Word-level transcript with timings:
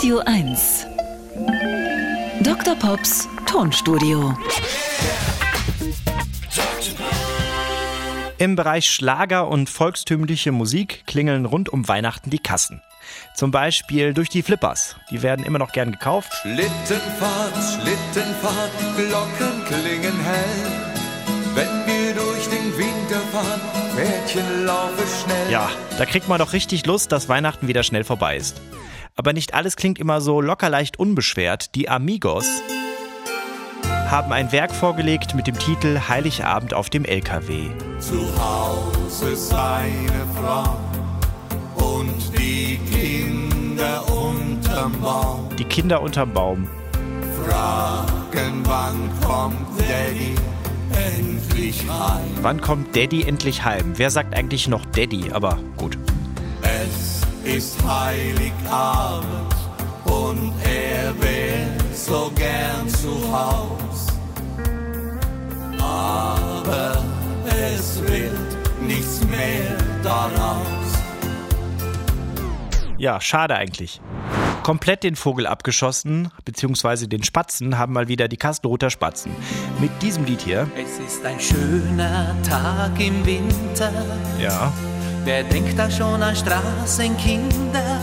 Radio 0.00 0.22
1. 0.24 0.86
Dr. 2.42 2.74
Pops 2.74 3.28
Tonstudio. 3.44 4.34
Im 8.38 8.56
Bereich 8.56 8.90
Schlager 8.90 9.48
und 9.48 9.68
volkstümliche 9.68 10.52
Musik 10.52 11.02
klingeln 11.06 11.44
rund 11.44 11.68
um 11.68 11.86
Weihnachten 11.86 12.30
die 12.30 12.38
Kassen. 12.38 12.80
Zum 13.34 13.50
Beispiel 13.50 14.14
durch 14.14 14.30
die 14.30 14.40
Flippers. 14.40 14.96
Die 15.10 15.20
werden 15.20 15.44
immer 15.44 15.58
noch 15.58 15.72
gern 15.72 15.92
gekauft. 15.92 16.32
Schlittenfahrt, 16.32 17.56
Schlittenfahrt, 17.62 18.70
Glocken 18.96 19.64
klingen 19.66 20.18
hell. 20.24 20.72
Wenn 21.54 21.66
wir 21.86 22.14
durch 22.14 22.48
den 22.48 22.78
Winter 22.78 23.20
fahren, 23.32 23.60
Mädchen 23.94 24.64
laufe 24.64 25.02
schnell. 25.22 25.50
Ja, 25.52 25.68
da 25.98 26.06
kriegt 26.06 26.26
man 26.26 26.38
doch 26.38 26.54
richtig 26.54 26.86
Lust, 26.86 27.12
dass 27.12 27.28
Weihnachten 27.28 27.68
wieder 27.68 27.82
schnell 27.82 28.04
vorbei 28.04 28.38
ist. 28.38 28.62
Aber 29.20 29.34
nicht 29.34 29.52
alles 29.52 29.76
klingt 29.76 29.98
immer 29.98 30.22
so 30.22 30.40
locker 30.40 30.70
leicht 30.70 30.98
unbeschwert. 30.98 31.74
Die 31.74 31.90
Amigos 31.90 32.46
haben 34.08 34.32
ein 34.32 34.50
Werk 34.50 34.74
vorgelegt 34.74 35.34
mit 35.34 35.46
dem 35.46 35.58
Titel 35.58 36.00
Heiligabend 36.08 36.72
auf 36.72 36.88
dem 36.88 37.04
LKW. 37.04 37.68
Zu 37.98 38.26
Hause 38.42 39.36
seine 39.36 40.26
Frau 40.34 40.74
und 41.86 42.14
die 42.38 42.80
Kinder 42.90 44.02
unterm 44.10 44.98
Baum 45.02 45.50
Die 45.58 45.64
Kinder 45.64 46.00
unterm 46.00 46.32
Baum. 46.32 46.66
fragen, 47.46 48.62
wann 48.64 49.10
kommt 49.20 49.78
Daddy 49.78 50.34
endlich 51.18 51.86
heim. 51.86 52.22
Wann 52.40 52.62
kommt 52.62 52.96
Daddy 52.96 53.24
endlich 53.24 53.64
heim? 53.64 53.92
Wer 53.96 54.08
sagt 54.08 54.34
eigentlich 54.34 54.66
noch 54.66 54.86
Daddy? 54.86 55.30
Aber 55.30 55.58
gut. 55.76 55.98
Es 56.62 57.19
ist 57.44 57.76
Heiligabend 57.86 59.54
und 60.04 60.52
er 60.64 61.14
wär 61.20 61.68
so 61.94 62.30
gern 62.34 62.88
zu 62.88 63.10
Haus. 63.32 64.06
Aber 65.80 67.02
es 67.46 68.00
wird 68.02 68.32
nichts 68.86 69.24
mehr 69.24 69.76
daraus. 70.02 70.66
Ja, 72.98 73.20
schade 73.20 73.56
eigentlich. 73.56 74.00
Komplett 74.62 75.02
den 75.04 75.16
Vogel 75.16 75.46
abgeschossen, 75.46 76.30
beziehungsweise 76.44 77.08
den 77.08 77.22
Spatzen, 77.24 77.78
haben 77.78 77.94
mal 77.94 78.08
wieder 78.08 78.28
die 78.28 78.36
Kastelruther 78.36 78.90
Spatzen. 78.90 79.32
Mit 79.80 79.90
diesem 80.02 80.26
Lied 80.26 80.42
hier, 80.42 80.68
Es 80.76 80.98
ist 80.98 81.24
ein 81.24 81.40
schöner 81.40 82.36
Tag 82.42 83.00
im 83.00 83.24
Winter. 83.24 83.90
ja, 84.38 84.70
Wer 85.24 85.44
denkt 85.44 85.78
da 85.78 85.88
schon 85.90 86.22
an 86.22 86.34
Straßenkinder? 86.34 88.00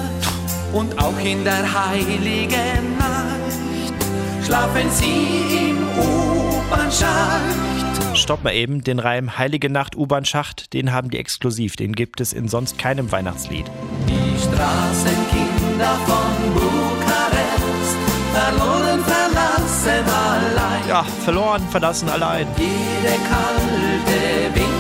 Und 0.74 1.00
auch 1.00 1.18
in 1.24 1.44
der 1.44 1.64
heiligen 1.74 2.98
Nacht 2.98 4.46
schlafen 4.46 4.90
sie 4.92 5.70
im 5.70 5.78
U-Bahn-Schacht. 5.98 8.18
stopp 8.18 8.44
mal 8.44 8.54
eben, 8.54 8.84
den 8.84 9.00
Reim 9.00 9.38
Heilige 9.38 9.70
Nacht 9.70 9.96
U-Bahn-Schacht, 9.96 10.74
den 10.74 10.92
haben 10.94 11.10
die 11.10 11.18
exklusiv, 11.18 11.76
den 11.76 11.94
gibt 11.94 12.22
es 12.22 12.34
in 12.34 12.48
sonst 12.48 12.78
keinem 12.78 13.12
Weihnachtslied. 13.12 13.66
Die 14.08 14.40
Straßenkinder 14.40 15.98
von 16.06 16.54
Bukarest 16.54 17.98
verloren, 18.34 19.04
verlassen 19.04 20.06
allein. 20.06 20.88
Ja, 20.88 21.04
verloren, 21.04 21.68
verlassen, 21.70 22.10
allein. 22.10 22.48
Jede 22.58 23.16
kalte 23.30 24.54
Winternacht 24.54 24.77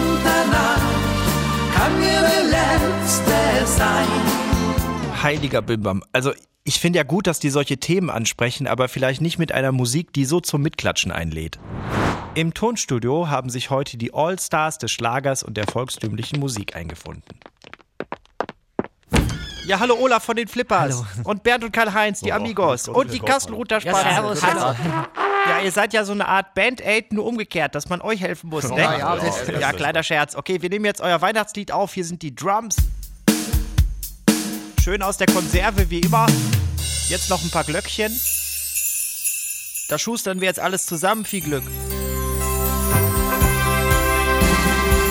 kann 1.78 2.02
ihre 2.02 2.50
letzte 2.50 3.66
sein. 3.66 4.08
Heiliger 5.22 5.62
Bimbam. 5.62 6.04
Also, 6.12 6.34
ich 6.64 6.80
finde 6.80 6.98
ja 6.98 7.04
gut, 7.04 7.28
dass 7.28 7.40
die 7.40 7.50
solche 7.50 7.78
Themen 7.78 8.10
ansprechen, 8.10 8.68
aber 8.68 8.88
vielleicht 8.88 9.22
nicht 9.22 9.38
mit 9.38 9.52
einer 9.52 9.72
Musik, 9.72 10.12
die 10.14 10.26
so 10.26 10.40
zum 10.40 10.62
Mitklatschen 10.64 11.12
einlädt. 11.12 11.60
Im 12.36 12.54
Tonstudio 12.54 13.30
haben 13.30 13.50
sich 13.50 13.70
heute 13.70 13.98
die 13.98 14.14
All-Stars 14.14 14.78
des 14.78 14.92
Schlagers 14.92 15.44
und 15.44 15.56
der 15.56 15.66
volkstümlichen 15.66 16.40
Musik 16.40 16.76
eingefunden. 16.76 17.40
Ja, 19.66 19.80
hallo 19.80 19.98
Olaf 20.00 20.24
von 20.24 20.36
den 20.36 20.48
Flippers. 20.48 21.04
Und 21.24 21.44
Bernd 21.44 21.64
und 21.64 21.74
Karl-Heinz, 21.74 22.22
die 22.22 22.32
Amigos. 22.32 22.88
Und 22.88 23.14
die 23.14 23.20
Kastelruther 23.20 23.82
Spatzen. 23.82 24.10
servus, 24.10 24.44
Hallo. 24.44 24.76
Ja, 25.50 25.60
ihr 25.64 25.72
seid 25.72 25.94
ja 25.94 26.04
so 26.04 26.12
eine 26.12 26.28
Art 26.28 26.54
Band-Aid, 26.56 27.14
nur 27.14 27.26
umgekehrt, 27.26 27.74
dass 27.76 27.88
man 27.90 28.02
euch 28.02 28.22
helfen 28.22 28.50
muss, 28.50 28.64
ne? 28.70 28.82
ja, 29.00 29.16
das- 29.16 29.48
ja, 29.62 29.72
kleiner 29.74 30.04
Scherz. 30.04 30.36
Okay, 30.36 30.62
wir 30.62 30.70
nehmen 30.70 30.86
jetzt 30.86 31.02
euer 31.02 31.22
Weihnachtslied 31.22 31.72
auf. 31.72 31.94
Hier 31.94 32.06
sind 32.06 32.22
die 32.22 32.36
Drums. 32.36 32.76
Schön 34.84 35.02
aus 35.02 35.18
der 35.18 35.28
Konserve, 35.28 35.90
wie 35.90 36.00
immer. 36.00 36.28
Jetzt 37.10 37.30
noch 37.30 37.44
ein 37.44 37.50
paar 37.50 37.64
Glöckchen. 37.64 38.12
Da 39.90 39.98
schustern 39.98 40.42
wir 40.42 40.48
jetzt 40.48 40.60
alles 40.60 40.86
zusammen. 40.86 41.24
Viel 41.26 41.42
Glück. 41.42 41.64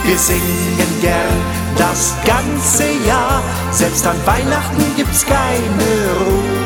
Wir 0.04 0.18
singen 0.18 1.00
gern 1.00 1.42
das 1.76 2.14
ganze 2.24 2.84
Jahr, 3.06 3.42
selbst 3.72 4.06
an 4.06 4.16
Weihnachten 4.26 4.84
gibt's 4.96 5.24
keine 5.26 6.12
Ruhe. 6.20 6.65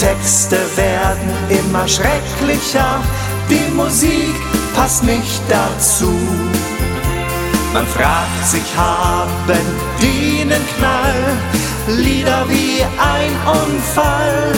Texte 0.00 0.56
werden 0.76 1.30
immer 1.50 1.86
schrecklicher, 1.86 3.02
die 3.50 3.70
Musik 3.74 4.34
passt 4.74 5.04
nicht 5.04 5.42
dazu. 5.46 6.10
Man 7.74 7.86
fragt 7.86 8.46
sich, 8.46 8.64
haben 8.78 9.30
die 10.00 10.40
einen 10.40 10.64
Knall? 10.78 11.36
Lieder 11.98 12.48
wie 12.48 12.82
ein 12.98 13.32
Unfall. 13.46 14.54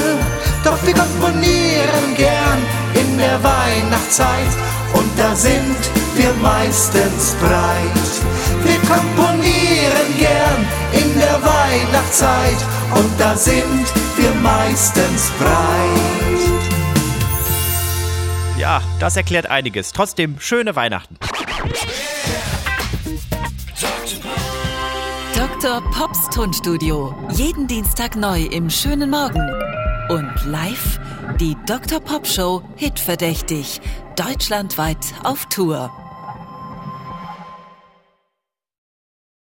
Doch 0.62 0.78
wir 0.86 0.94
komponieren 0.94 2.14
gern 2.16 2.58
in 2.94 3.18
der 3.18 3.42
Weihnachtszeit 3.42 4.52
und 4.92 5.10
da 5.18 5.34
sind 5.34 5.76
wir 6.14 6.32
meistens 6.40 7.34
breit. 7.40 8.12
Wir 8.62 8.78
komponieren 8.88 10.08
gern 10.20 10.31
in 10.92 11.18
der 11.18 11.40
Weihnachtszeit 11.42 12.58
und 12.94 13.10
da 13.18 13.36
sind 13.36 13.86
wir 14.16 14.32
meistens 14.42 15.30
breit. 15.38 16.62
Ja, 18.58 18.80
das 19.00 19.16
erklärt 19.16 19.46
einiges. 19.46 19.92
Trotzdem, 19.92 20.36
schöne 20.38 20.76
Weihnachten. 20.76 21.16
Dr. 25.34 25.80
Pops 25.92 26.28
Tonstudio. 26.30 27.14
Jeden 27.32 27.66
Dienstag 27.66 28.16
neu 28.16 28.42
im 28.42 28.68
schönen 28.68 29.10
Morgen. 29.10 29.48
Und 30.08 30.32
live 30.46 31.00
die 31.40 31.56
Dr. 31.66 32.00
Pop 32.00 32.26
Show 32.26 32.62
Hitverdächtig. 32.76 33.80
Deutschlandweit 34.16 34.98
auf 35.24 35.46
Tour. 35.46 35.90